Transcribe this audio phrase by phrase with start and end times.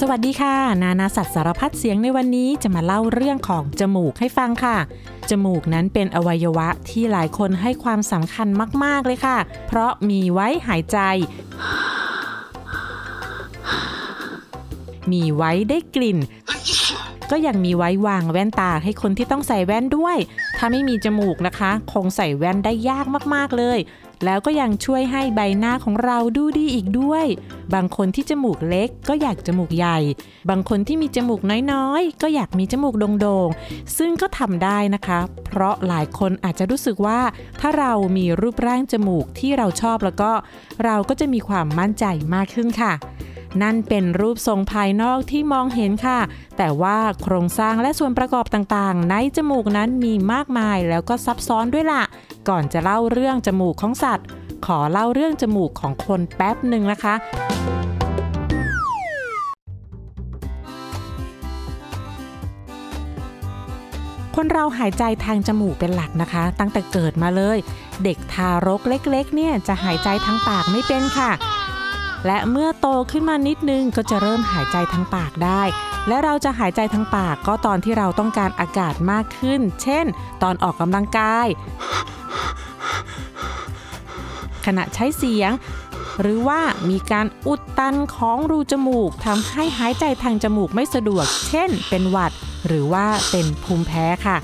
[0.00, 4.76] สวัสดีค่ะ นานาสัตว์สารพัดเสียงในวันนี้จะมาเล่าเรื่องของจมูกให้ฟังค่ะ
[5.30, 8.48] จมูกนั้นเป็นอวัยวะที่หลายคนให้ความสำคัญ
[8.84, 10.98] มาก ๆ เลยค่ะ เพราะมีไว้หายใจ
[15.12, 16.18] มีไว้ได้กลิ่น
[17.30, 20.16] ก็ยังมีไว้วางแว่นตาให้คนที่ต้องใส่แว่นด้วย
[20.58, 23.78] ถ้าไม่มีจมูกนะคะ คงใส่แว่นได้ยากมาก ๆ เลย
[24.24, 27.26] แล้วก็ยังช่วยให้ใบหน้าของเราดูดีอีกด้วย
[27.74, 29.98] บางคนที่จมูกเล็กก็อยากจมูกใหญ่
[30.50, 31.40] บางคนที่มีจมูก
[31.72, 37.20] น้อยๆ ก็อยากมีจมูกโด่งๆ ซึ่งก็ทำได้นะคะ เพราะหลายคนอาจจะรู้สึกว่า
[37.60, 40.32] ถ้าเรามีรูปร่างจมูกที่เราชอบแล้วก็
[40.84, 42.04] เราก็จะมีความมั่นใจ
[42.34, 42.94] มากขึ้นค่ะ
[43.62, 46.20] นั่นเป็นรูปทรงภายนอกที่มองเห็นค่ะ
[46.58, 52.02] แต่ว่าโครงสร้างและส่วนประกอบต่างๆ ในจมูกนั้นมีมากมายแล้วก็ซับซ้อนด้วยล่ะ
[52.48, 54.26] ก่อนจะเล่าเรื่องจมูกของสัตว์
[54.66, 57.14] ขอเล่าเรื่องจมูกของคนแป๊บหนึ่งนะคะ
[64.36, 67.58] คนเราหายใจทางจมูกเป็นหลักนะคะ ตั้งแต่เกิดมาเลย
[68.04, 71.30] เด็กทารกเล็กๆ เนี่ยจะหายใจทางปากไม่เป็นค่ะ
[72.26, 75.62] และเมื่อโตขึ้นมานิดนึงก็จะเริ่มหายใจทางปากได้
[76.08, 80.06] และเราจะหายใจทางปากก็ตอนที่เราต้องการอากาศมากขึ้น เช่น
[80.42, 81.46] ตอนออกกำลังกาย
[84.66, 85.50] ขณะใช้เสียง
[86.20, 92.32] หรือว่ามีการอุดตันของรูจมูกทำให้หายใจทางจมูกไม่สะดวก เช่น เป็นหวัด
[92.66, 94.36] หรือว่าเป็นภูมิแพ้ค่ะ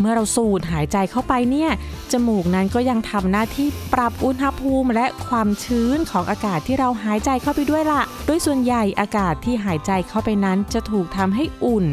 [0.00, 1.70] เมื่อเราสูดหายใจเข้าไปเนี่ย
[2.12, 11.86] จมูกนั้นก็ยังทำหน้าที่ปรับอุณหภูมิและความชื้นของอากาศที่เราหายใจเข้าไปด้วยละโดยส่วนใหญ่อากาศที่หายใจเข้าไปนั้นจะถูกทำให้อุ่น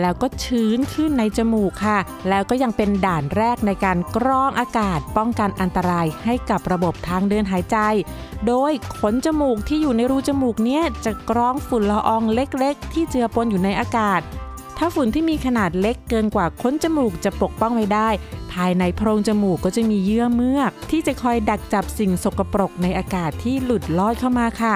[0.00, 7.78] แล้วก็ชื้นขึ้นในจมูกค่ะ แล้วก็ยังเป็นด่านแรกในการกรองอากาศป้องกันอันตรายให้กับระบบทางเดินหายใจ
[8.46, 14.20] โดยขนจมูกที่อยู่ในรูจมูกเนี้ยจะกรองฝุ่นละอองเล็กๆ ที่เจือปนอยู่ในอากาศ
[14.78, 18.08] ถ้าฝุ่นที่มีขนาดเล็กเกินกว่าค้นจมูกจะปกป้องไว้ได้
[18.52, 24.74] ภายในโพรงจมูกก็จะมีเยื่อเมือก ที่จะคอยดักจับสิ่งสกปรกในอากาศที่หลุดลอดเข้ามาค่ะ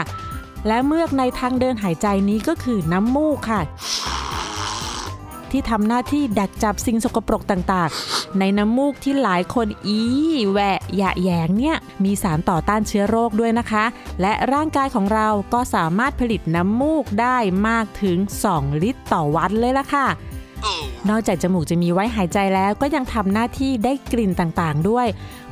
[0.67, 3.61] และเมือกในทางเดินหายใจนี้ก็คือน้ำมูกค่ะ
[5.53, 10.01] ที่ทำหน้าที่ดักจับสิ่งสกปรกต่างๆ ในน้ำมูกที่หลายคนอี
[10.51, 13.85] แหวะหยะแยงเนี่ยมีสารต่อต้านเชื้อโรคด้วยนะคะ
[14.21, 17.37] และร่างกายของเราก็สามารถผลิตน้ำมูกได้
[17.69, 18.19] มากถึง
[18.51, 20.07] 2 ลิตรต่อวันเลยล่ะค่ะ
[21.09, 25.07] นอกจากจมูกจะมีไว้หายใจแล้วก็ยังทำหน้าที่ได้กลิ่นต่างๆด้วย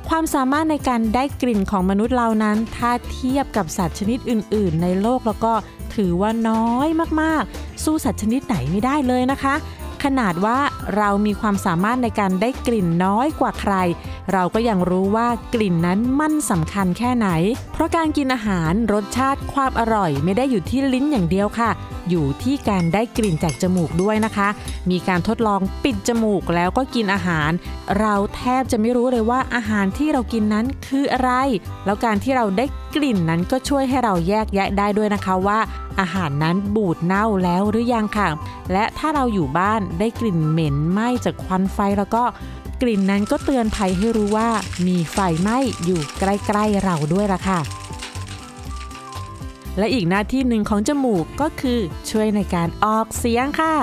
[0.08, 5.52] ความสามารถในการได้กลิ่นของมนุษย์เรานั้น ถ้าเทียบกับสัตว์ชนิดอื่น ๆ ในโลกแล้วก็
[5.94, 6.88] ถือว่าน้อย
[7.20, 9.54] มากๆ สู้สัตว์ชนิดไหนไม่ได้เลยนะคะ
[10.04, 10.58] ขนาดว่า
[10.96, 13.74] เรามีความสามารถในการได้กลิ่นน้อยกว่าใคร
[14.32, 17.28] เราก็ยังรู้ว่ากลิ่นนั้นมันสำคัญแค่ไหน
[17.72, 21.70] เพราะการกินอาหารรสชาติความอร่อยไม่ได้อยู่ที่ลิ้นอย่างเดียวค่ะ
[22.10, 24.48] อยู่ที่การได้กลิ่นจากจมูกด้วยนะคะ
[24.90, 27.50] มีการทดลองปิดจมูกแล้วก็กินอาหาร
[27.98, 31.30] เราแทบจะไม่รู้เลยว่าอาหารที่เรากินนั้นคืออะไร
[31.84, 35.58] แล้วการที่เราได้ กลิ่นนั้นก็ช่วยให้เราแยกแยะได้ด้วยนะคะว่า
[36.00, 38.28] อาหารนั้นบูดเน่าแล้วหรือยังค่ะ
[38.72, 42.24] และถ้าเราอยู่บ้านได้กลิ่นเหม็นไหม้จากควันไฟแล้วก็
[42.82, 44.48] กลิ่นนั้นก็เตือนภัยให้รู้ว่า
[44.86, 47.60] มีไฟไหม้อยู่ใกล้ๆเราด้วยล่ะค่ะ
[49.78, 51.78] และอีกหน้าที่หนึ่งของจมูกก็คือ
[52.10, 53.74] ช่วยในการออกเสียงค่ะ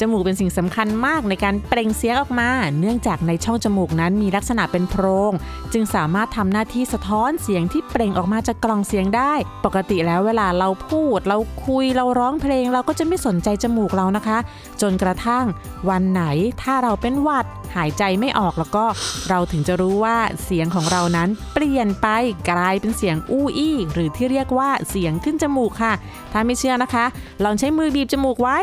[0.00, 2.50] จมูกเป็นสิ่งสำคัญมากในการเปล่งเสียงออกมา
[2.80, 5.32] เนื่องจากในช่องจมูกนั้นมีลักษณะเป็นโพรง
[5.72, 9.32] จึงสามารถทำหน้าที่สะท้อนเสียงที่เปล่งออกมาจากกล่องเสียงได้
[9.64, 14.38] ปกติแล้วเวลาเราพูด เราคุยเราร้องเพลง เราก็จะไม่สนใจจมูกเรานะคะ
[14.80, 15.44] จนกระทั่ง
[15.88, 16.22] วันไหน
[16.62, 17.46] ถ้าเราเป็นหวัด
[17.76, 18.84] หายใจไม่ออกแล้วก็
[19.28, 22.08] เราถึงจะรู้ว่าเสียงของเรานั้นเปลี่ยนไป
[22.50, 25.92] กลายเป็นเสียงอู้อี้หรือที่เรียกว่าเสียงขึ้นจมูกค่ะ
[26.32, 27.04] ถ้าไม่เชื่อนะคะ
[27.44, 28.58] ลองใช้มือบีบจมูกไว้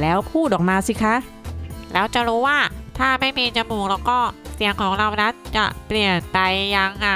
[0.00, 1.16] แล้วพูดออกมาสิคะ
[1.92, 2.58] แล้วจะรู้ว่า
[2.98, 4.18] ถ้าไม่มีจมูกแล้วก็
[4.54, 6.38] เสียงของเรานั้นจะเปลี่ยนไป
[6.76, 7.08] ยังไง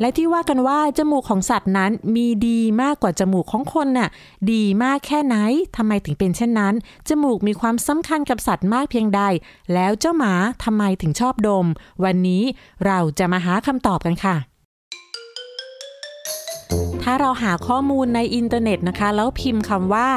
[0.00, 4.08] และที่ว่ากันว่าจมูกของสัตว์นั้นมีดีมากกว่าจมูกของคนน่ะ
[4.52, 5.36] ดีมากแค่ไหน
[5.76, 6.74] ทำไมถึงเป็นเช่นนั้น
[7.08, 9.20] จมูกมีความสำคัญกับสัตว์มากเพียงใด
[9.74, 10.32] แล้วเจ้าหมา
[10.64, 11.66] ทำไมถึงชอบดม
[12.04, 12.42] วันนี้
[12.86, 14.36] เราจะมาหาคำตอบกันค่ะ
[17.02, 20.08] ถ้าเราหาข้อมูลในอินเทอร์เน็ตนะคะ แล้วพิมพ์คำว่า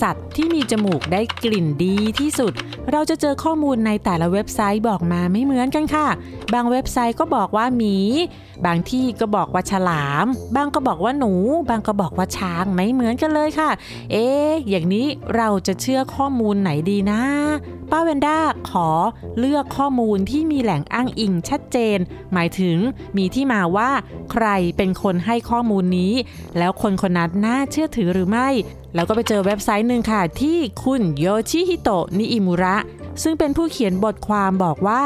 [0.00, 2.52] สัตว์ที่มีจมูกได้กลิ่นดีที่สุด
[2.92, 6.08] เราจะเจอข้อมูลในแต่ละเว็บไซต์บอกมาไม่เหมือนกันค่ะ
[6.54, 7.96] บางเว็บไซต์ก็บอกว่าหมี
[8.66, 10.26] บางที่ก็บอกว่าฉลาม
[10.56, 11.32] บางก็บอกว่าหนู
[11.68, 13.70] บางก็บอกว่าช้างไม่เหมือนกันเลยค่ะ
[14.12, 14.26] เอ๊
[14.68, 15.06] อย่างนี้
[15.36, 17.20] เราจะเชื่อข้อมูลไหนดีนะ
[17.90, 18.38] ป้าเวนด้า
[18.70, 18.88] ขอ
[19.38, 21.98] เลือกข้อมูลที่มีแหล่งอ้างอิงชัดเจน
[22.32, 22.76] หมายถึง
[23.16, 23.90] มีที่มาว่า
[24.32, 24.46] ใคร
[24.76, 26.12] เป็นคนให้ข้อมูลนี้
[26.58, 28.48] แล้วคนคนนั้นน่าเชื่อถือหรือไม่
[28.94, 32.76] แล้วก็ไปเจอเว็บไซต์หนึ่งค่ะ ที่คุณโยชิฮิโตะนิอิมุระ
[33.22, 35.02] ซึ่งเป็นผู้เขียนบทความบอกว่า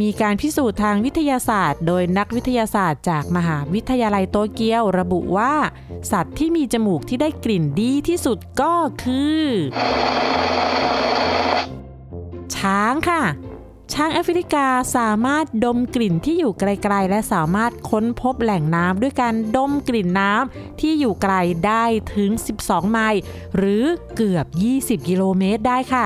[0.00, 5.54] มีการพิสูจน์ทางวิทยาศาสตร์ โดยนักวิทยาศาสตร์จากมหาวิทยาลัยโตเกียวระบุว่า
[6.12, 9.42] สัตว์ที่มีจมูกที่ได้กลิ่นดีที่สุดก็คือ
[12.56, 13.22] ช้างค่ะ
[13.94, 14.66] ช้างแอฟริกา
[14.96, 21.34] สามารถดมกลิ่นที่อยู่ไกลๆ และสามารถค้นพบแหล่งน้ำด้วยการดมกลิ่นน้ำที่อยู่ไกล
[21.66, 22.30] ได้ถึง
[22.60, 23.20] 12 ไมล์
[23.56, 23.84] หรือ
[24.16, 24.46] เกือบ
[25.00, 26.04] 20 กิโลเมตรได้ค่ะ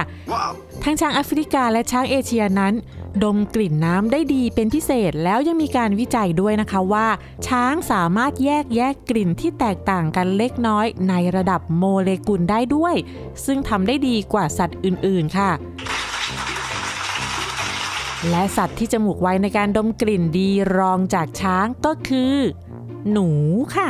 [0.84, 2.74] ทั้งช้างแอฟริกาและช้างเอเชียนั้น
[3.24, 7.06] ดมกลิ่นน้ำได้ดีเป็นพิเศษแล้วยังมีการวิจัยด้วยนะคะว่า
[7.48, 12.94] ช้างสามารถแยกแยกกลิ่นที่แตกต่างกันเล็กน้อยในระดับโมเลกุลได้ด้วย
[13.44, 15.50] ซึ่งทำได้ดีกว่าสัตว์อื่นๆค่ะ
[18.30, 22.34] และสัตว์ที่จมูกไวในการดมกลิ่นดีรองจากช้างก็คือ
[23.12, 23.28] หนู
[23.76, 23.88] ค่ะ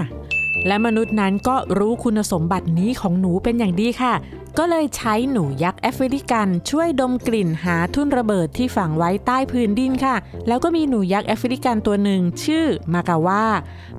[0.67, 4.15] และมนุษย์นั้นก็รู้คุณสมบัตินี้ของหนูเป็นอย่างดีค่ะ
[4.59, 10.17] ก็เลยใช้หนูยักษ์แอฟริกัน ช่วยดมกลิ่นหาทุ่นระเบิดที่ฝังไว้ใต้พื้นดินค่ะ
[10.49, 13.47] แล้วก็มีหนูยักษ์แอฟริกันตัวหนึ่งชื่อมากาว่า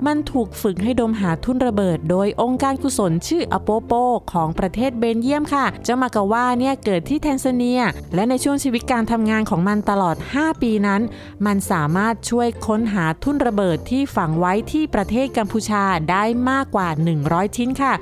[0.06, 3.92] มันถูกฝึกให้ดมหาทุ่นระเบิด โดยองค์การกุศลชื่ออโปโป
[4.32, 7.82] ของประเทศเบนเยียมค่ะ เจ้ามากาว่าเนี่ยเกิดที่แทนซาเนีย
[8.16, 11.02] และในช่วงชีวิตการทำงานของมันตลอด 5 ปีนั้น
[11.46, 16.90] มันสามารถช่วยค้นหาทุ่นระเบิดที่ฝังไว้ที่ประเทศกัมพูชาได้มากกว่า
[17.24, 17.94] 100 ชิ้นค่ะ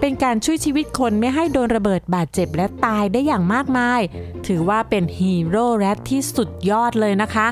[0.00, 4.00] เป็นการช่วยชีวิตคนไม่ให้โดนระเบิดบาดเจ็บและตายได้อย่างมากมาย
[4.46, 7.46] ถือว่าเป็นฮีโร่แรดที่สุดยอดเลยนะคะ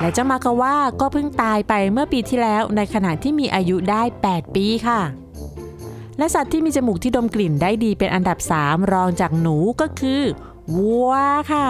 [0.00, 5.00] และเจ้ามากาว่าก็เพิ่งตายไปเมื่อปีที่แล้วในขณะที่มีอายุได้ 8 ปีค่ะ
[6.18, 10.22] และสัตว์ที่มีจมูกที่ดมกลิ่นได้ดีเป็นอันดับ 3 รองจากหนูก็คือ
[10.76, 11.12] วัว
[11.52, 11.68] ค่ะ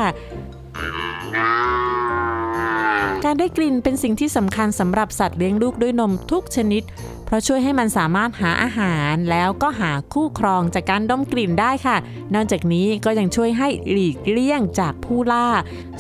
[3.25, 6.83] การได้กลิ่นเป็นสิ่งที่สำคัญสำหรับสัตว์เลี้ยงลูกด้วยนมทุกชนิด
[7.27, 11.97] เพราะช่วยให้มันสามารถหาอาหารแล้วก็หาคู่ครองจากการดมกลิ่นได้ค่ะ
[12.35, 15.49] นอกจากนี้ก็ยังช่วยให้หลีกเลี่ยงจากผู้ล่า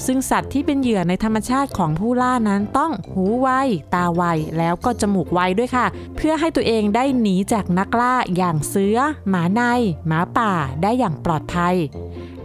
[0.06, 3.48] ซึ่งสัตว์ที่เป็นเหยื่อในธรรมชาติของผู้ล่านั้นต้องหูไว
[3.94, 4.22] ตาไว
[4.58, 5.86] แล้วก็จมูกไวด้วยค่ะ
[6.16, 8.98] เพื่อให้ตัวเองได้หนีจากนักล่าอย่างเสือ
[9.28, 9.62] หมาใน
[10.06, 11.76] หมาป่าได้อย่างปลอดภัย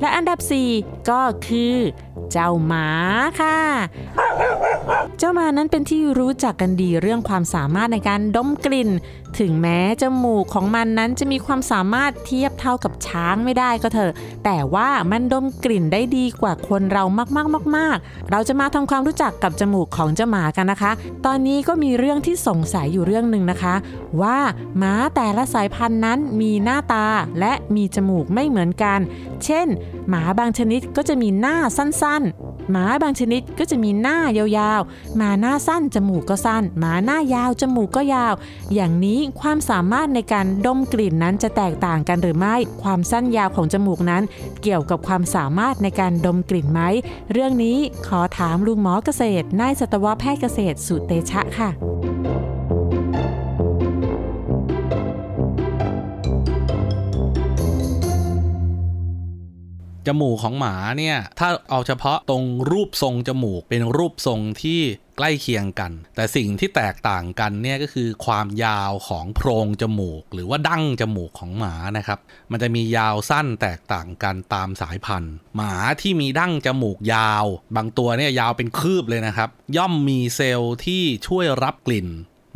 [0.02, 0.40] และอันดับ
[0.74, 1.76] 4 ก็คือ
[2.32, 2.88] เจ้าหมา
[3.40, 3.58] ค่ะ
[5.18, 8.90] เจ้าหมานั้นเป็นที่รู้จักกันดีเรื่องความสามารถในการดมกลิ่น
[9.40, 14.12] ถึงแม้จมูกของมันนั้นจะมีความสามารถเทียบเท่ากับช้างไม่ได้ก็เถอะ
[14.46, 17.04] แต่ว่ามันดมกลิ่นได้ดีกว่าคนเรา
[17.78, 20.92] มากๆๆๆเราจะมาทำความรู้จักกับจมูกของเจ้าหมากันนะคะ
[21.26, 23.76] ตอนนี้ก็มีเรื่องที่สงสัยอยู่เรื่องหนึ่งนะคะ
[24.22, 24.38] ว่า
[24.78, 27.06] หมาแต่ละสายพันธุ์นั้นมีหน้าตา
[27.40, 29.00] และมีจมูกไม่เหมือนกัน
[29.46, 29.68] เช่น
[30.10, 38.34] หมาบางชนิดก็จะมีหน้าสั้นๆ หมาบางชนิดก็จะมีหน้ายาวๆ หมาหน้าสั้นจมูกก็สั้น หมาหน้ายาวจมูกก็ยาว
[38.74, 44.24] อย่างนี้ความสามารถในการดมกลิ่นนั้นจะแตกต่างกันหรือไม่ ความสั้นยาวของจมูกนั้น
[44.64, 46.82] เกี่ยวกับความสามารถในการดมกลิ่นไหม
[47.32, 47.78] เรื่องนี้
[48.08, 51.70] ขอถามลุงหมอเกษตรนายสัตวแพทย์เกษตรสุเตชะค่ะ
[60.08, 64.82] จมูกของหมาเนี่ย ถ้าเอาเฉพาะตรงรูปทรงจมูกเป็นรูปทรงที่
[65.18, 72.20] ใกล้เคียงกัน แต่สิ่งที่แตกต่างกันเนี่ยก็คือความยาวของโพรงจมูก หรือว่าดั้งจมูกของหมานะครับ
[72.52, 82.08] มันจะมียาวสั้นแตกต่างกันตามสายพันธุ์ หมาที่มีดั้งจมูกยาว บางตัวเนี่ยยาวเป็นคืบเลยนะครับ ย่อมมีเซลล์ที่ช่วยรับกลิ่น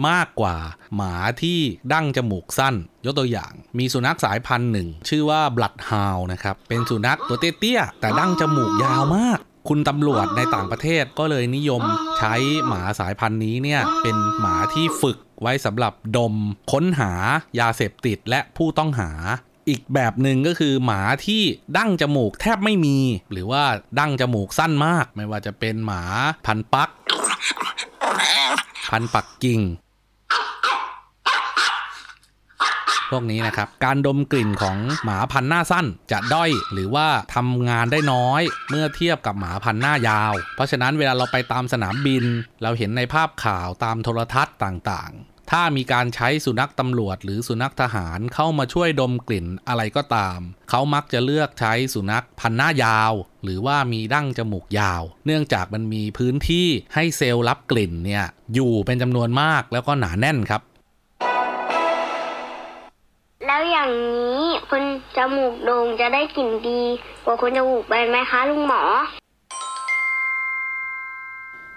[0.10, 0.56] มากกว่า
[0.96, 1.60] หมาที่
[1.94, 2.76] ดั้งจมูกสั้น
[3.06, 11.82] ยกตัวอย่าง มีสุนัขสายพันธุ์หนึ่ง ชื่อว่าบลัดฮาวนะครับ เป็นสุนัขตัวเตี้ยๆแต่ดั้งจมูกยาวมากคุณตำรวจในต่างประเทศก็เลยนิยม
[12.18, 12.36] ใช้
[12.68, 16.34] หมาสายพันธุ์นี้เนี่ย เป็นหมาที่ฝึกไว้สำหรับดม
[16.72, 17.12] ค้นหา
[17.60, 19.12] ยาเสพติดและผู้ต้องหา
[19.70, 21.44] อีกแบบหนึ่งก็คือหมาที่
[21.78, 22.98] ดั้งจมูกแทบไม่มี
[23.32, 23.64] หรือว่า
[24.00, 26.04] ดั้งจมูกสั้นมาก ไม่ว่าจะเป็นหมา
[26.46, 26.90] พันปัก
[28.92, 29.62] พันปักกิ่ง
[33.12, 42.24] พวกนี้นะครับ การดมกลิ่นของหมาพันหน้าสั้นจะด้อยหรือว่าทำงานได้น้อยเมื่อเทียบกับหมาพันหน้ายาว เพราะฉะนั้นเวลาเราไปตามสนามบิน
[42.64, 60.62] เราเห็นในภาพข่าวตามโทรทัศน์ต่างๆ ถ้ามีการใช้สุนัขตำรวจ หรือสุนัขทหารเข้ามาช่วยดมกลิ่นอะไรก็ตาม เขามักจะเลือกใช้สุนัขพันหน้ายาว หรือว่ามีดั้งจมูกยาว เนื่องจากมันมีพื้นที่ให้เซลล์รับกลิ่นเนี่ยอยู่เป็นจำนวนมากแล้วก็หนาแน่นครับ
[63.72, 64.84] อย่างนี้คน
[65.18, 66.82] จมูกโด่งจะได้กลิ่นดี
[67.26, 68.84] กว่าคนจมูกแบนไหมคะลุงหมอ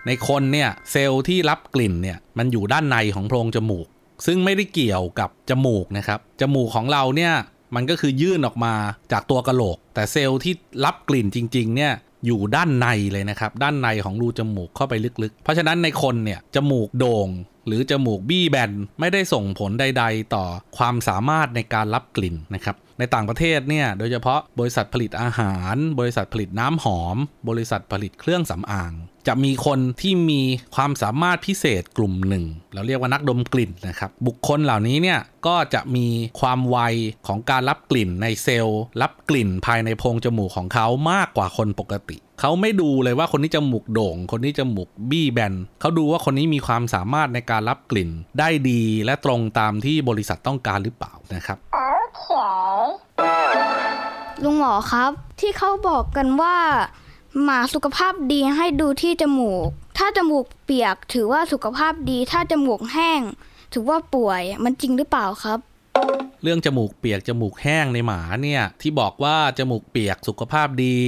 [0.06, 3.86] ในคนเนี่ยเซลล์ที่รับกลิ่นเนี่ยมันอยู่ด้านในของโพรงจมูก
[4.26, 7.32] ซึ่งไม่ได้เกี่ยวกับจมูกนะครับจมูกของเราเนี่ย
[7.74, 8.74] มันก็คือยื่นออกมา
[9.12, 10.54] จากตัวกระโหลก แต่เซลล์ที่
[10.84, 11.92] รับกลิ่นจริง ๆ เนี่ย
[12.26, 17.28] อยู่ด้านในเลยนะครับ ด้านในของรูจมูกเข้าไปลึกๆ เพราะฉะนั้นในคนเนี่ยจมูกโด่ง
[17.66, 20.44] หรือจมูกบี้แบนไม่ได้ส่งผลใด ๆ ต่อ
[20.76, 27.16] ความสามารถในการรับกลิ่นนะครับ ในต่างประเทศเนี่ยโดยเฉพาะบริษัทผลิตอาหาร บริษัทผลิตน้ำหอม
[27.48, 28.92] บริษัทผลิตเครื่องสำอาง
[29.28, 30.42] จะมีคนที่มี
[30.76, 36.06] ความสามารถพิเศษกลุ่มหนึ่ง เราเรียกว่านักดมกลิ่นนะครับ บุคคลเหล่านี้เนี่ยก็จะมี
[36.40, 36.78] ความไว
[37.26, 51.58] ของการรับกลิ่นในเซลล์ รับกลิ่นภายในโพรงจมูกของเขามากกว่าคนปกติเขาไม่ดูเลยว่าคนนี้จมูกโด่ง คนนี้จมูกบี้แบนเขาดูว่าคนนี้มีความสามารถในการรับกลิ่น ได้ดีและตรงตามที่บริษัทต้องการหรือเปล่านะครับ
[54.44, 56.56] ลุงหมอครับ ที่เขาบอกกันว่า
[57.42, 59.68] หมาสุขภาพดีให้ดูที่จมูก
[59.98, 63.20] ถ้าจมูกเปียกถือว่าสุขภาพดี ถ้าจมูกแห้ง
[63.72, 65.58] ถือว่าป่วยมันจริงหรือเปล่าครับ
[66.42, 70.98] เรื่องจมูกเปียกจมูกแห้งในหมาเนี่ยที่บอกว่าจมูกเปียกสุขภาพดี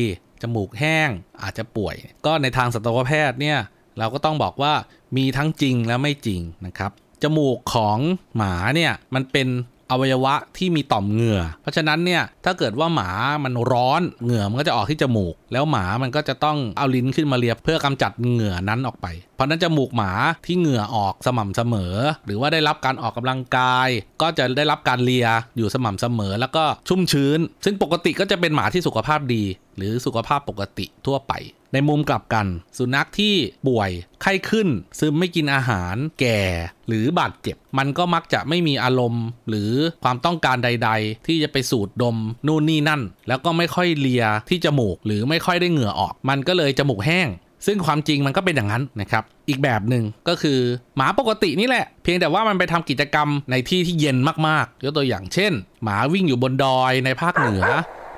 [0.43, 1.09] จมูกแห้ง
[1.43, 1.97] อาจจะป่วย
[2.27, 3.59] ก็ในทางสัตวแพทย์เนี่ย
[3.99, 4.73] เราก็ต้องบอกว่า
[5.17, 6.91] มีทั้งจริงและไม่จริงนะครับ
[7.23, 7.99] จมูกของ
[8.37, 9.49] หมาเนี่ยมันเป็น
[9.91, 13.11] อวัยวะที่มีต่อมเหงื่อ เพราะฉะนั้นเนี่ยถ้าเกิดว่าหมา
[13.45, 19.07] มันร้อนเหงื่อมันก็จะออกที่จมูก แล้วหมามันก็จะต้องเอาลิ้นขึ้นมาเลียเพื่อกำจัดเหงื่อนั้นออกไป
[19.37, 20.13] เพราะนั้นจมูกหมา
[20.47, 21.95] ที่เหงื่อออกสม่ำเสมอ
[22.27, 23.89] หรือว่าได้รับการออกกำลังกาย
[24.23, 29.45] ก็จะได้รับการเลียอยู่สม่ำเสมอ แล้วก็ชุ่มชื้น ซึ่งปกติก็จะเป็นหมาที่สุขภาพดี
[29.77, 31.33] หรือสุขภาพปกติทั่วไป
[31.73, 32.47] ในมุมกลับกัน
[32.79, 33.35] สุนัขที่
[33.67, 33.91] ป่วย
[34.23, 36.41] ไข้ขึ้น ซึมไม่กินอาหาร แก่
[36.89, 39.71] หรือบาดเจ็บ มันก็มักจะไม่มีอารมณ์ หรือ
[40.05, 47.29] ความต้องการใด ๆ ที่จะไปสูดดมนู่นนี่นั่น แล้วก็ไม่ค่อยเลียที่จมูก หรือไม่ค่อยได้เหงื่อออก มันก็เลยจมูกแห้ง
[47.67, 50.59] ซึ่งความจริงมันก็เป็นอย่างนั้นนะครับ อีกแบบหนึ่งก็คือ
[50.97, 54.17] หมาปกตินี่แหละ เพียงแต่ว่ามันไปทำกิจกรรมในที่ที่เย็น
[54.49, 57.65] มากๆ ยกตัวอย่างเช่น หมาวิ่งอยู่บนดอยในภาคเหนือ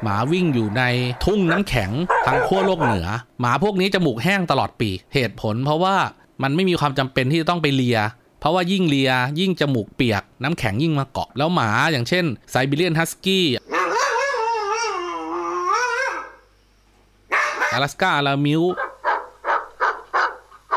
[0.02, 0.82] หมาวิ่งอยู่ใน
[1.24, 1.90] ทุ่งน้ำแข็ง
[2.26, 3.08] ทางขั้วโลกเหนือ
[3.40, 5.96] หมาพวกนี้จมูกแห้งตลอดปี เหตุผลเพราะว่า
[6.42, 7.98] มันไม่มีความจำเป็นที่จะต้องไปเลีย
[8.40, 13.46] เพราะว่ายิ่งเลียยิ่งจมูกเปียก น้ำแข็งยิ่งมาเกาะแล้วหมาอย่างเช่นไซบีเรียนฮัสกี้
[17.74, 18.62] 阿拉สกาอารามิว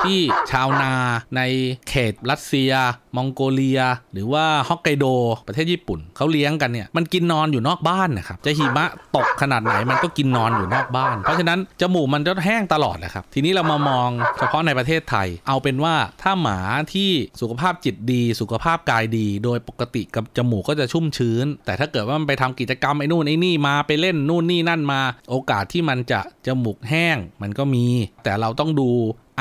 [0.06, 0.20] ที่
[0.52, 0.94] ชาวนา
[1.36, 1.42] ใน
[1.90, 2.72] เขตรัสเซีย
[3.16, 3.82] มองโกเลีย
[4.14, 5.06] หรือว่าฮอกไกโด
[5.48, 8.86] ประเทศญี่ปุ่นเขาเลี้ยงกันเนี่ยมันกินนอนอยู่นอกบ้านนะครับจะหิมะ
[9.16, 16.60] ตกขนาดไหนมันก็กินนอนอยู่นอกบ้าน เพราะฉะนั้นจมูกมันจะแห้งตลอดนะครับ ทีนี้เรามามองเฉพาะในประเทศไทย เอาเป็นว่าถ้าหมา
[16.94, 27.86] ที่สุขภาพจิตดี สุขภาพกายดี โดยปกติกับจมูกก็จะชุ่มชื้น แต่ถ้าเกิดว่ามันไปทำกิจกรรมไอ้นู่นไอ้นี่มาไปเล่นนู่นนี่นั่นมา โอกาสที่มันจะจมูกแห้งมันก็มี
[28.24, 28.90] แต่เราต้องดู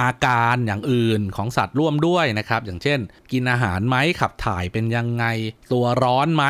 [0.00, 2.98] อาการอย่างอื่นของสัตว์ร่วมด้วยนะครับ อย่างเช่น
[3.32, 5.24] กินอาหารไหมขับถ่ายเป็นยังไง
[5.72, 6.44] ตัวร้อนไหม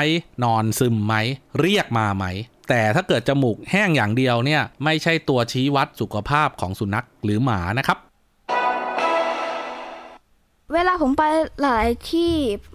[0.45, 1.15] นอนซึมไหม
[1.61, 2.25] เรียกมาไหม
[2.69, 7.99] แต่ถ้าเกิดจมูกแห้งอย่างเดียวเนี่ย ไม่ใช่ตัวชี้วัดสุขภาพของสุนัขหรือหมานะครับ
[10.73, 11.23] เวลาผมไป
[11.63, 12.33] หลายที่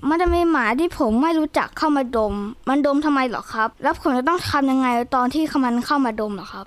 [0.09, 2.33] มันจะมีหมาที่ผมไม่รู้จักเข้ามาดม
[2.69, 6.65] มันดมทำไมเหรอครับ แล้วผมจะต้องทำยังไงตอนที่มันเข้ามาดมเหรอครับ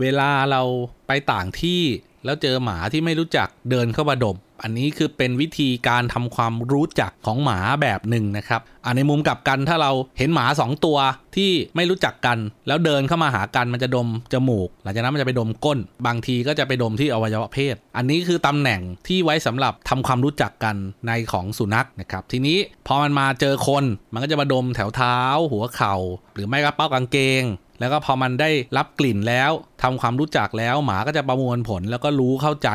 [0.00, 0.62] เวลาเรา
[1.06, 1.80] ไปต่างที่
[2.24, 10.98] แล้วเจอหมาที่ไม่รู้จักเดินเข้ามาดม อันนี้คือเป็นวิธีการทำความรู้จักของหมาแบบหนึ่งนะครับอันในมุมกลับกันถ้าเราเห็นหมาสองตัว
[11.36, 20.76] ที่ไม่รู้จักกัน แล้วเดินเข้ามาหากันมันจะดมจมูก หลังจากนั้นมันจะไปดมก้น บางทีก็จะไปดมที่อวัยวะเพศ อันนี้คือตำแหน่งที่ไว้สำหรับทำความรู้จักกัน
[21.06, 25.18] ในของสุนัขนะครับทีนี้พอมันมาเจอคนมันก็จะมาดมแถวเท้า
[25.52, 25.94] หัวเข่า
[26.34, 27.42] หรือไม่ก็เป้ากางเกง
[27.82, 29.50] แล้วก็พอมันได้รับกลิ่นแล้ว
[29.82, 32.68] ทำความรู้จักแล้ว หมาก็จะประมวลผลแล้วก็รู้เข้าใจ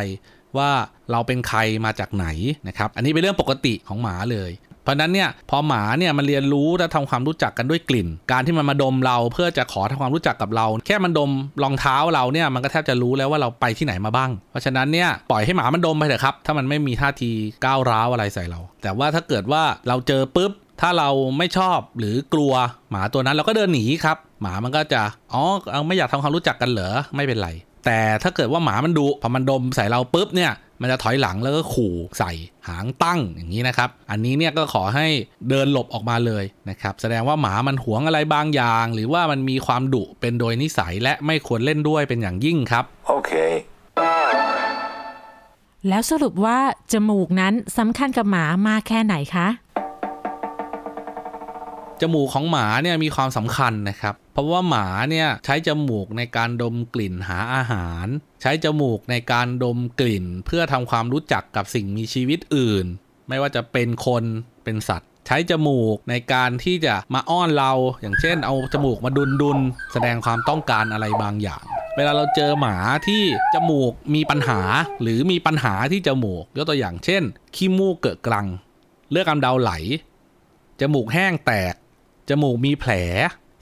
[0.57, 0.69] ว่า
[1.11, 2.27] เราเป็นใครมาจากไหน
[2.67, 4.51] นะครับ อันนี้เป็นเรื่องปกติของหมาเลย
[4.83, 11.31] เพราะนั้นเนี่ยพอหมาเนี่ยมันเรียนรู้และทำความรู้จักกันด้วยกลิ่น การที่มันมาดมเราเพื่อจะขอทำความรู้จักกับเรา แค่มันดม
[11.63, 17.31] รองเท้าเราเนี่ยมันก็แทบจะรู้แล้วว่าเราไปที่ไหนมาบ้าง เพราะฉะนั้นเนี่ยปล่อยให้หมามันดมไปเถอะครับ ถ้ามันไม่มีท่าที
[17.65, 22.53] ก้าวร้าวอะไรใส่เรา แต่ว่าถ้าเกิดว่าเราเจอปุ๊บ ถ้าเราไม่ชอบหรือกลัว
[22.91, 25.01] หมาตัวนั้นเราก็เดินหนีครับ หมามันก็จะ
[25.33, 27.49] อ๋อเอาไม่อยากทำความรู้จักกันเหรอไม่เป็นไร
[27.85, 32.31] แต่ถ้าเกิดว่าหมามันดุพอมันดมใส่เราปุ๊บเนี่ยมันจะถอยหลังแล้วก็ขู่ใส่
[32.67, 35.07] หางตั้งอย่างนี้นะครับ อันนี้เนี่ยก็ขอให้
[35.49, 42.85] เดินหลบออกมาเลยนะครับ แสดงว่าหมามันหวงอะไรบางอย่าง หรือว่ามันมีความดุเป็นโดยนิสัยและไม่ควรเล่นด้วยเป็นอย่างยิ่งครับ
[43.17, 43.51] Okay.
[45.89, 46.57] แล้วสรุปว่า
[46.91, 49.47] จมูกนั้นสำคัญกับหมามากแค่ไหนคะ
[52.01, 58.07] จมูกของหมาเนี่ยมีความสำคัญนะครับ เพราะว่าหมาเนี่ยใช้จมูกในการดมกลิ่นหาอาหาร
[58.41, 62.85] ใช้จมูกในการดมกลิ่น เพื่อทำความรู้จักกับสิ่งมีชีวิตอื่น
[63.29, 64.23] ไม่ว่าจะเป็นคน
[64.63, 69.59] เป็นสัตว์ใช้จมูกในการที่จะมาอ้อนเราอย่างเช่น เอาจมูกมาดุนดุน
[69.93, 71.63] แสดงความต้องการอะไรบางอย่าง
[71.95, 72.75] เวลาเราเจอหมา
[73.07, 73.23] ที่
[73.53, 74.59] จมูกมีปัญหา
[75.01, 77.23] หรือมีปัญหาที่จมูกยกตัวอย่างเช่น
[77.55, 78.47] ขี้มูกเกิดกลัง
[79.09, 79.71] เลือดกำเดาไหล
[80.81, 81.73] จมูกแห้งแตก
[82.29, 82.93] จมูกมีแผล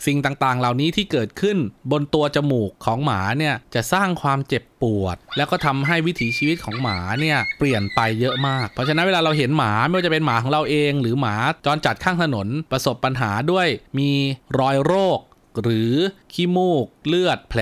[0.06, 1.58] สิ่งต่างๆ เหล่านี้ที่เกิดขึ้น
[1.92, 13.68] บนตัวจมูกของหมาเนี่ยจะสร้างความเจ็บปวด แล้วก็ทำให้วิถีชีวิตของหมาเนี่ยเปลี่ยนไปเยอะมาก เพราะฉะนั้นเวลาเราเห็นหมาไม่ว่าจะเป็นหมาของเราเอง หรือหมาจรจัดข้างถนนประสบปัญหาด้วย
[13.98, 14.12] มี
[14.60, 15.20] รอยโรค
[15.62, 15.94] หรือ
[16.34, 17.62] ขี้มูก เลือดแผล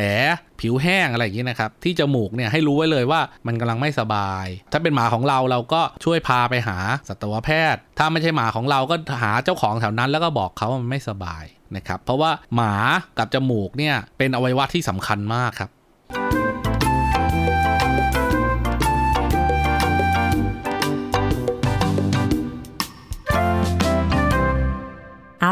[0.63, 6.77] ผิวแห้งอะไรอย่างนี้นะครับ ที่จมูกเนี่ยให้รู้ไว้เลยว่ามันกำลังไม่สบาย ถ้าเป็นหมาของเราเราก็ช่วยพาไปหา
[7.07, 11.43] สัตวแพทย์ ถ้าไม่ใช่หมาของเราก็หาเจ้าของแถวนั้น แล้วก็บอกเขาว่ามันไม่สบาย
[11.75, 12.73] นะครับ เพราะว่าหมา
[13.17, 15.69] กับจมูกเนี่ยเป็นอวัยวะที่สำคัญมากครับ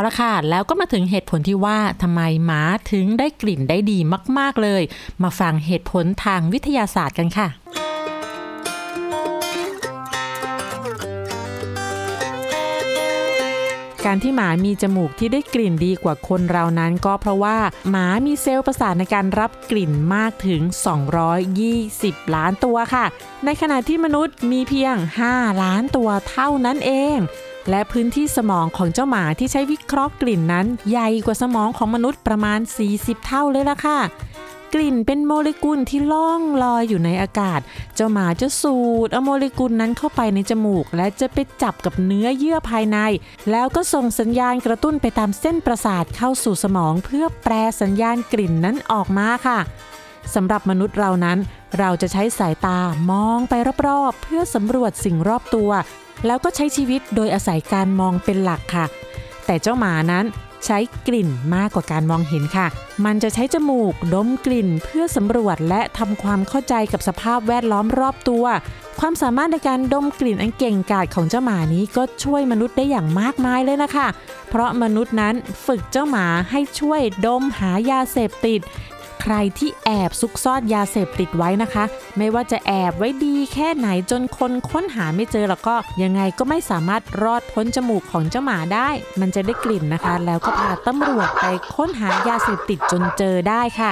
[0.06, 4.00] ละค่ะ แล้วก็มาถึงเหตุผลที่ว่าทำไมหมาถึงได้กลิ่นได้ดี
[4.38, 4.82] มาก ๆเลย
[5.24, 7.50] มาฟังเหตุผลทางวิทยาศาสตร์กันค่ะ
[14.08, 17.58] การที่หมามีจมูกที่ได้กลิ่นดีกว่าคนเรานั้นก็เพราะว่า
[17.90, 20.62] หมามีเซลล์ประสาทในการรับกลิ่นมากถึง
[21.48, 23.06] 220 ล้านตัวค่ะ
[23.46, 24.96] ในขณะที่มนุษย์มีเพียง
[25.30, 27.18] 5 ล้านตัวเท่านั้นเอง
[27.70, 32.60] และพื้นที่สมองของเจ้าหมาที่ใช้วิเคราะห์กลิ่นนั้น ใหญ่กว่าสมองของมนุษย์ประมาณ
[32.92, 34.00] 40 เท่าเลยล่ะค่ะ
[34.74, 37.60] กลิ่นเป็นโมเลกุลที่ล่องลอยอยู่ในอากาศ
[37.96, 42.98] เจ้าหมาจะสูดเอาโมเลกุลนั้นเข้าไปในจมูก และจะไปจับกับเนื้อเยื่อภายใน
[43.52, 49.60] แล้วก็ส่งสัญญาณกระตุ้นไปตามเส้นประสาทเข้าสู่สมอง เพื่อแปลสัญญาณกลิ่นนั้นออกมาค่ะ
[50.36, 51.38] สำหรับมนุษย์เรานั้น
[51.80, 52.80] เราจะใช้สายตา
[53.12, 53.54] มองไป
[53.88, 55.72] รอบๆ เพื่อสำรวจสิ่งรอบตัว
[56.26, 58.86] แล้วก็ใช้ชีวิตโดยอาศัยการมองเป็นหลักค่ะ
[59.46, 60.26] แต่เจ้าหมานั้น
[60.66, 62.68] ใช้กลิ่นมากกว่าการมองเห็นค่ะ
[63.06, 68.46] มันจะใช้จมูกดมกลิ่นเพื่อสำรวจและทำความเข้าใจกับสภาพแวดล้อมรอบตัว
[69.00, 74.08] ความสามารถในการดมกลิ่นอันเก่งกาจของเจ้าหมานี้ก็ช่วยมนุษย์ได้อย่างมากมายเลยนะคะ
[74.50, 78.60] เพราะมนุษย์นั้นฝึกเจ้าหมาให้ช่วยดมหายาเสพติด
[79.22, 81.84] ใครที่แอบซุกซ่อนยาเสพติดไว้นะคะ
[82.18, 93.92] ไม่ว่าจะแอบไว้ดีแค่ไหนจนคนค้นหาไม่เจอแล้วก็ยังไงก็ไม่สามารถรอดพ้นจมูกของเจ้าหมาได้ มันจะได้กลิ่นนะคะ แล้วก็พาตำรวจไปค้นหายาเสพติดจนเจอได้ค่ะ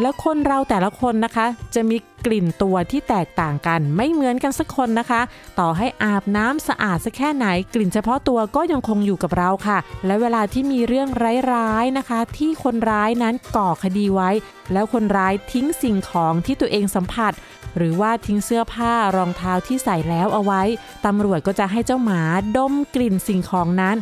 [0.00, 5.20] แล้วคนเราแต่ละคนนะคะ จะมีกลิ่นตัวที่แตกต่างกัน ไม่เหมือนกันสักคนนะคะ
[5.58, 11.08] ต่อให้อาบน้ำสะอาดสักแค่ไหน กลิ่นเฉพาะตัวก็ยังคงอยู่กับเราค่ะ และเวลาที่มีเรื่อง
[11.52, 14.30] ร้ายๆนะคะ ที่คนร้ายนั้นก่อคดีไว้
[14.72, 17.32] แล้วคนร้ายทิ้งสิ่งของที่ตัวเองสัมผัส
[17.76, 20.62] หรือว่าทิ้งเสื้อผ้ารองเท้าที่ใส่แล้วเอาไว้
[21.06, 22.20] ตำรวจก็จะให้เจ้าหมา
[22.56, 23.96] ดมกลิ่นสิ่งของนั้น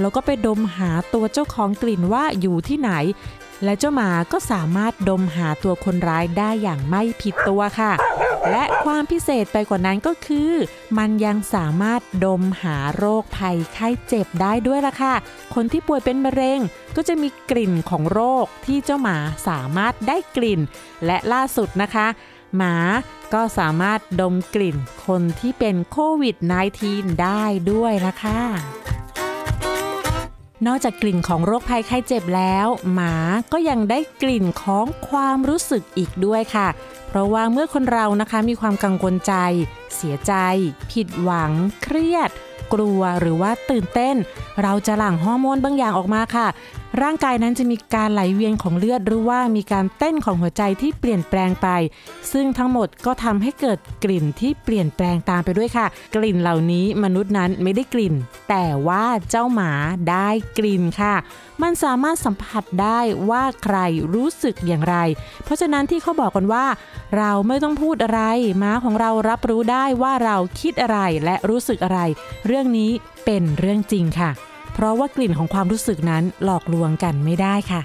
[0.00, 2.90] แล้วก็ไปดมหาตัวเจ้าของกลิ่นว่าอยู่ที่ไหน
[3.64, 7.92] และเจ้าหมาก็สามารถดมหาตัวคนร้ายได้อย่างไม่ผิดตัวค่ะ
[8.50, 10.52] และความพิเศษไปกว่านั้นก็คือ
[10.98, 15.14] มันยังสามารถดมหาโรคภัยไข้เจ็บได้ด้วยล่ะค่ะ
[15.54, 16.60] คนที่ป่วยเป็นมะเร็ง
[16.96, 19.16] ก็จะมีกลิ่นของโรคที่เจ้าหมา
[19.48, 20.60] สามารถได้กลิ่น
[21.06, 22.06] และล่าสุดนะคะ
[22.56, 22.76] หมา
[23.34, 26.36] ก็สามารถดมกลิ่นคนที่เป็นโควิด
[26.78, 28.40] -19 ได้ด้วยล่ะค่ะ
[30.66, 33.14] นอกจากกลิ่นของโรคภัยไข้เจ็บแล้ว หมา
[33.52, 36.68] ก็ยังได้กลิ่นของความรู้สึกอีกด้วยค่ะ
[37.08, 39.34] เพราะว่าเมื่อคนเรานะคะมีความกังวลใจ
[39.96, 40.32] เสียใจ
[40.92, 42.30] ผิดหวัง เครียด
[42.72, 44.16] กลัวหรือว่าตื่นเต้น
[44.62, 46.46] เราจะหลั่งฮอร์โมนบางอย่างออกมาค่ะ
[47.02, 51.68] ร่างกายนั้นจะมีการไหลเวียนของเลือดหรือว่ามีการเต้นของหัวใจที่เปลี่ยนแปลงไป
[52.32, 58.14] ซึ่งทั้งหมดก็ทำให้เกิดกลิ่นที่เปลี่ยนแปลงตามไปด้วยค่ะ กลิ่นเหล่านี้มนุษย์นั้นไม่ได้กลิ่น
[58.48, 59.72] แต่ว่าเจ้าหมา
[60.10, 60.28] ได้
[60.58, 61.14] กลิ่นค่ะ
[61.62, 63.78] มันสามารถสัมผัสได้ว่าใคร
[64.14, 64.96] รู้สึกอย่างไร
[65.44, 66.66] เพราะฉะนั้นที่เขาบอกกันว่า
[67.16, 68.22] เราไม่ต้องพูดอะไร
[68.62, 72.00] ม้าของเรารับรู้ได้ว่าเราคิดอะไรและรู้สึกอะไร
[72.46, 72.90] เรื่องนี้
[73.24, 74.32] เป็นเรื่องจริงค่ะ
[74.78, 77.80] เพราะว่ากลิ่นของความรู้สึกนั้นหลอกลวงกันไม่ได้ค่ะ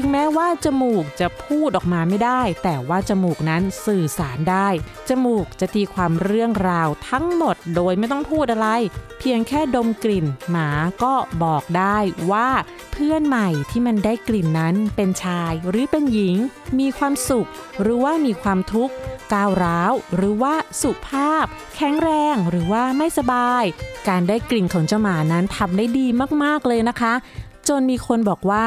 [0.00, 4.68] ถึงแม้ว่าจมูกจะพูดออกมาไม่ได้ แต่ว่าจมูกนั้นสื่อสารได้
[5.08, 8.68] จมูกจะตีความเรื่องราวทั้งหมดโดยไม่ต้องพูดอะไร
[9.18, 10.70] เพียงแค่ดมกลิ่น หมา
[11.04, 11.98] ก็บอกได้
[12.32, 12.48] ว่า
[12.92, 16.36] เพื่อนใหม่ที่มันได้กลิ่นนั้นเป็นชายหรือเป็นหญิง
[16.78, 17.48] มีความสุข
[17.80, 18.94] หรือว่ามีความทุกข์
[19.32, 21.44] ก้าวร้าว หรือว่าสุภาพ
[21.76, 23.64] แข็งแรงหรือว่าไม่สบาย
[24.08, 26.06] การได้กลิ่นของเจ้าหมานั้นทำได้ดี
[26.44, 27.14] มากๆเลยนะคะ
[27.68, 28.66] จนมีคนบอกว่า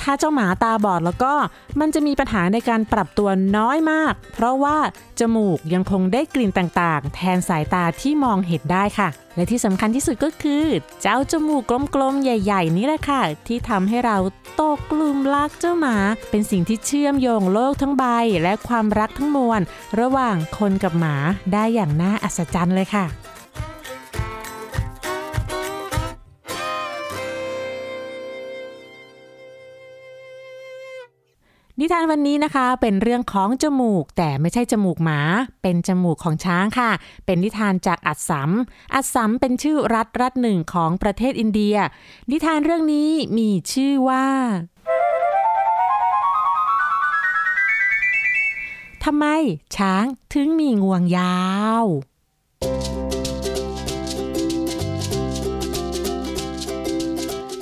[0.00, 1.32] ถ้าเจ้าหมาตาบอดแล้วก็
[1.80, 4.76] มันจะมีปัญหาในการปรับตัวน้อยมาก เพราะว่า
[5.20, 10.64] จมูกยังคงได้กลิ่นต่างๆ แทนสายตาที่มองเห็นได้ค่ะ และที่สำคัญที่สุดก็คือ
[11.02, 11.62] เจ้าจมูก
[11.94, 14.16] กลมๆใหญ่ ๆ นี่แหละค่ะ ที่ทำให้เรา
[14.60, 15.96] ตกกลุ่มรักเจ้าหมา
[16.30, 18.04] เป็นสิ่งที่เชื่อมโยงโลกทั้งใบ
[18.42, 19.60] และความรักทั้งมวล
[20.00, 21.16] ระหว่างคนกับหมา
[21.52, 23.06] ได้อย่างน่าอัศจรรย์เลยค่ะ
[31.88, 35.20] นิทานวันนี้นะคะ เป็นเรื่องของจมูก แต่ไม่ใช่จมูกหมา
[35.62, 36.90] เป็นจมูกของช้างค่ะ
[37.26, 38.50] เป็นนิทานจากอัสสัม
[38.94, 41.76] อัสสัมเป็นชื่อรัฐรัฐหนึ่งของประเทศอินเดีย
[42.30, 44.26] นิทานเรื่องนี้มีชื่อว่า
[49.04, 49.26] ทำไม
[49.76, 51.38] ช้างถึงมีงวงยา
[51.82, 51.84] ว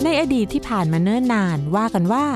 [0.04, 2.26] ในอดีตที่ผ่านมาเนิ่นนานว่ากันว่า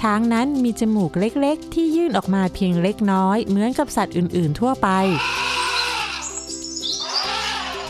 [0.00, 4.88] ช้างนั้นมีจมูกเล็กๆ ที่ยื่นออกมาเพียงเล็กน้อย เหมือนกับสัตว์อื่นๆ ทั่วไป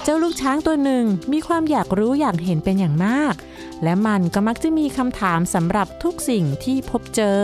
[0.03, 3.35] เจ้าลูกช้างตัวหนึ่งมีความอยากรู้อยากเห็นเป็นอย่างมาก
[3.83, 7.41] และมันก็มักจะมีคำถามสำหรับทุกสิ่งที่พบเจอ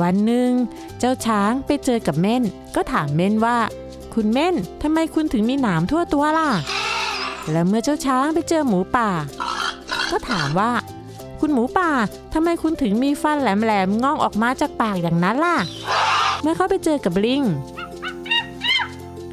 [0.00, 0.50] วันหนึ่ง
[0.98, 2.42] เจ้าช้างไปเจอกับเม่น
[2.74, 3.58] ก็ถามเม่นว่า
[4.14, 6.50] คุณเม่นทำไมคุณถึงมีหนามทั่วตัวล่ะ
[7.50, 9.10] และเมื่อเจ้าช้างไปเจอหมูป่า
[10.10, 10.72] ก็ถามว่า
[11.40, 11.90] คุณหมูป่า
[12.34, 15.58] ทำไมคุณถึงมีฟันแหลมๆงอกออกมาจากปากอย่างนั้นล่ะ
[16.42, 17.42] เมื่อเขาไปเจอกับลิง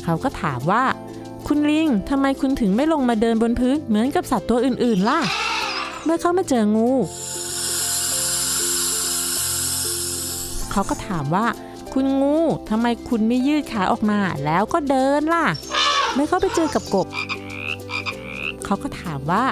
[0.03, 0.83] เขาก็ถามว่า
[1.47, 5.19] คุณลิงทำไมคุณถึงไม่ลงมาเดินบนพื้นเหมือนกับสัตว์ตัวอื่นๆล่ะ
[6.03, 6.91] เมื่อเขามาเจองู
[10.71, 11.45] เขาก็ถามว่า
[11.93, 12.37] คุณงู
[12.69, 15.45] ทำไมคุณไม่ยืดขาออกมาแล้วก็เดินล่ะ
[16.13, 17.07] เมื่อเขาไปเจอกับกบ
[18.65, 19.43] เขาก็ถามว่า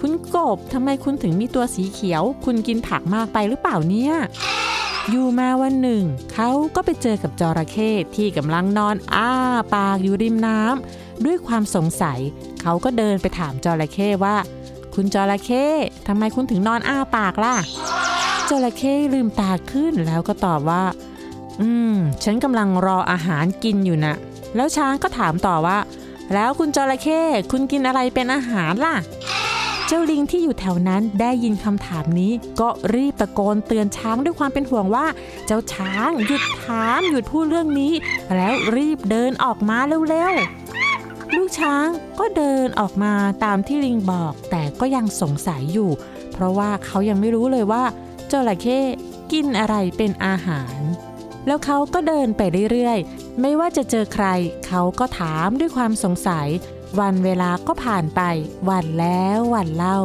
[0.00, 4.14] คุณกบทำไมคุณถึงมีตัวสีเขียว คุณกินผักมากไปหรือเปล่าเนี่ย
[5.10, 9.30] อยู่มาวันหนึ่ง เขาก็ไปเจอกับจระเข้ที่กำลังนอนอ้า
[9.74, 12.18] ปากอยู่ริมน้ำด้วยความสงสัย
[12.62, 14.36] เขาก็เดินไปถามจระเข้ว่า
[14.94, 15.66] คุณจระเข้
[16.06, 17.54] ทำไมคุณถึงนอนอ้าปากล่ะ
[18.48, 20.84] จระเข้ลืมตาขึ้นแล้วก็ตอบว่า
[21.60, 24.14] อืม ฉันกำลังรออาหารกินอยู่นะ
[24.56, 25.78] แล้วช้างก็ถามต่อว่า
[26.34, 27.20] แล้วคุณจระเข้
[27.52, 28.96] คุณกินอะไรเป็นอาหารล่ะ
[29.90, 35.06] เจ้าลิงที่อยู่แถวนั้นได้ยินคำถามนี้ ก็รีบตะโกนเตือนช้างด้วยความเป็นห่วงว่า
[35.46, 37.92] เจ้าช้างหยุดถามหยุดพูดเรื่องนี้
[38.34, 41.86] แล้วรีบเดินออกมาเร็วๆลูกช้าง
[42.18, 43.12] ก็เดินออกมา
[43.44, 45.90] ตามที่ลิงบอก แต่ก็ยังสงสัยอยู่
[46.32, 47.84] เพราะว่าเขายังไม่รู้เลยว่า
[48.30, 48.80] จระเข้
[49.32, 50.78] กินอะไรเป็นอาหาร
[51.46, 54.26] แล้วเขาก็เดินไปเรื่อยๆ ไม่ว่าจะเจอใคร
[54.66, 56.48] เขาก็ถามด้วยความสงสัย
[57.00, 58.20] วันเวลาก็ผ่านไป
[58.68, 59.98] วันแล้ววันเล่า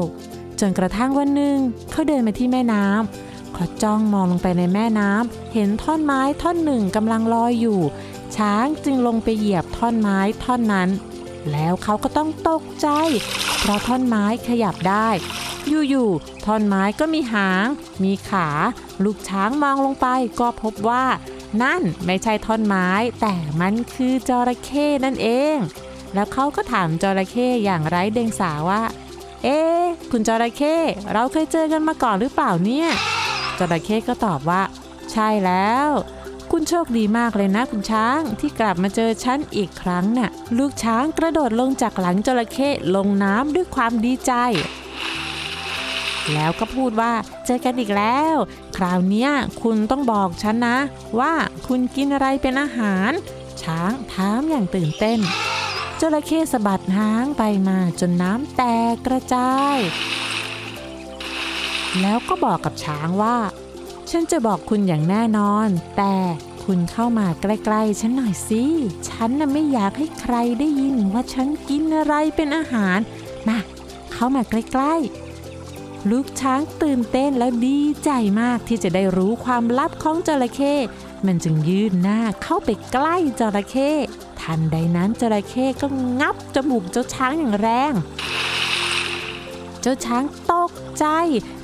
[0.59, 1.57] จนกระทั่งวันหนึ่ง
[1.91, 7.79] เขาเดินมาที่แม่น้ำเขาจ้องมองลงไปในแม่น้ำเห็นท่อนไม้ท่อนหนึ่งกำลังลอยอยู่
[8.37, 10.89] ช้างจึงลงไปเหยียบท่อนไม้ท่อนนั้น
[11.51, 12.87] แล้วเขาก็ต้องตกใจ
[13.59, 15.09] เพราะท่อนไม้ขยับได้
[15.89, 17.67] อยู่ๆท่อนไม้ก็มีหาง
[18.03, 18.47] มีขา
[19.03, 20.07] ลูกช้างมองลงไป
[20.39, 21.05] ก็พบว่า
[21.63, 22.87] นั่นไม่ใช่ท่อนไม้
[23.21, 25.57] แต่มันคือจระเข้นั่นเอง
[26.13, 28.81] แล้วเขาก็ถามจระเข้อย่างไร้เดียงสาว่า
[29.43, 29.59] เอ๊
[30.11, 30.75] คุณจระเข้
[31.13, 32.87] เราเคยเจอกันมาก่อนหรือเปล่าเนี่ย
[33.59, 34.61] จระเข้ก็ตอบว่า
[35.11, 35.89] ใช่แล้ว
[36.51, 44.31] คุณโชคดีมากเลยนะคุณช้างที่กลับมาเจอฉันอีกครั้งน่ะ ลูกช้างกระโดดลงจากหลังจระเข้ลงน้ำด้วยความดีใจ
[46.33, 47.13] แล้วก็พูดว่า
[47.45, 48.35] เจอกันอีกแล้ว
[48.77, 49.27] คราวนี้
[49.61, 50.77] คุณต้องบอกฉันนะ
[51.19, 51.33] ว่า
[51.67, 53.11] คุณกินอะไรเป็นอาหาร
[53.63, 55.19] ช้างถามอย่างตื่นเต้น
[55.99, 59.77] จระเข้สะบัดหางไปมาจนน้ำแตกกระจาย
[62.01, 63.37] แล้วก็บอกกับช้างว่า
[64.09, 66.15] ฉันจะบอกคุณอย่างแน่นอน แต่
[66.63, 68.63] คุณเข้ามาใกล้ๆ ฉันหน่อยสิ
[69.09, 72.99] ฉันน่ะไม่อยากให้ใครได้ยินว่าฉันกินอะไรเป็นอาหาร
[73.47, 73.57] มา
[74.11, 78.09] เข้ามาใกล้ๆ ลูกช้างตื่นเต้นและดีใจ
[78.41, 80.75] มากที่จะได้รู้ความลับของจระเข้
[81.27, 83.91] มันจึงยื่นหน้าเข้าไปใกล้จระเข้
[84.41, 85.87] ทันใดนั้นจระเข้ก็
[86.19, 87.93] งับจมูกเจ้าช้างอย่างแรง
[89.81, 91.05] เจ้าช้างตกใจ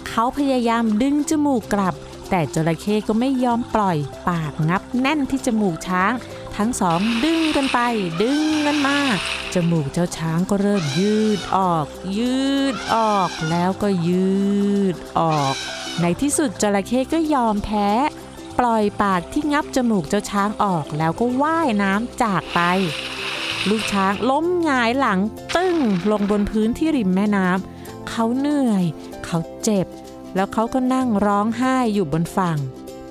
[0.08, 1.96] เขาพยายามดึงจมูกกลับ
[2.30, 3.98] แต่จระเข้ก็ไม่ยอมปล่อย
[4.30, 6.14] ปากงับแน่นที่จมูกช้าง
[6.58, 7.80] ทั้งสองดึงกันไป
[8.22, 8.98] ดึงกันมา
[9.54, 11.86] จมูกเจ้าช้างก็เริ่มยืดออก
[12.18, 12.44] ยื
[12.74, 14.30] ดออกแล้วก็ยื
[14.94, 15.54] ดออก
[16.02, 17.90] ในที่สุดจระเข้ก็ยอมแพ้
[18.60, 22.60] ปล่อยปากที่งับจมูกเจ้าช้างออกแล้วก็ว่ายน้ำจากไป
[23.70, 25.20] ลูกช้างล้มหงายหลัง
[25.56, 25.76] ตึ้ง
[26.12, 28.84] ลงบนพื้นที่ริมแม่น้ำเขาเหนื่อย
[29.26, 29.88] เขาเจ็บ
[30.36, 32.58] แล้วเขาก็นั่งร้องไห้อยู่บนฝั่ง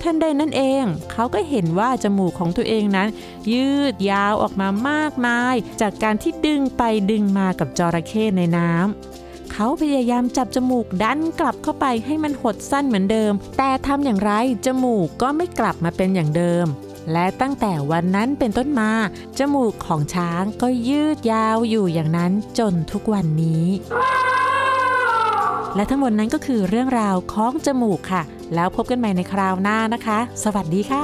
[0.01, 3.07] ทันใดนั้นเองเขาก็เห็นว่าจมูกของตัวเองนั้น
[3.51, 9.18] ยืดยาวออกมามากมาย จากการที่ดึงไปดึงมากับจระเข้ในน้ำ
[9.51, 14.31] เขาพยายามจับจมูกดันกลับเข้าไปให้มันหดสั้นเหมือนเดิม แต่ทำอย่างไร
[14.65, 16.65] จมูกก็ไม่กลับมาเป็นอย่างเดิม
[17.11, 18.91] และตั้งแต่วันนั้นเป็นต้นมา
[19.39, 23.65] จมูกของช้างก็ยืดยาวอยู่อย่างนั้นจนทุกวันนี้
[25.75, 28.21] และทั้งหมดนั้นก็คือเรื่องราวของจมูกค่ะ
[28.55, 31.03] แล้วพบกันใหม่ในคราวหน้านะคะ สวัสดีค่ะ